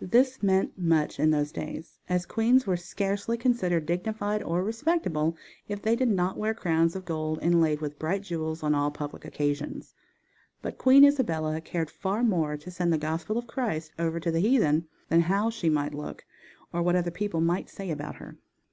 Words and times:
This 0.00 0.42
meant 0.42 0.76
much 0.76 1.20
in 1.20 1.30
those 1.30 1.52
days, 1.52 2.00
as 2.08 2.26
queens 2.26 2.66
were 2.66 2.76
scarcely 2.76 3.36
considered 3.38 3.86
dignified 3.86 4.42
or 4.42 4.64
respectable 4.64 5.36
if 5.68 5.80
they 5.80 5.94
did 5.94 6.08
not 6.08 6.36
wear 6.36 6.54
crowns 6.54 6.96
of 6.96 7.04
gold 7.04 7.38
inlaid 7.40 7.80
with 7.80 7.96
bright 7.96 8.22
jewels 8.24 8.64
on 8.64 8.74
all 8.74 8.90
public 8.90 9.24
occasions, 9.24 9.94
but 10.60 10.76
Queen 10.76 11.04
Isabella 11.04 11.60
cared 11.60 11.88
far 11.88 12.24
more 12.24 12.56
to 12.56 12.68
send 12.68 12.92
the 12.92 12.98
gospel 12.98 13.38
of 13.38 13.46
Christ 13.46 13.92
over 13.96 14.18
to 14.18 14.32
the 14.32 14.40
heathen 14.40 14.88
than 15.08 15.20
how 15.20 15.50
she 15.50 15.70
might 15.70 15.94
look, 15.94 16.24
or 16.72 16.82
what 16.82 16.96
other 16.96 17.12
people 17.12 17.40
might 17.40 17.70
say 17.70 17.92
about 17.92 18.16
her. 18.16 18.38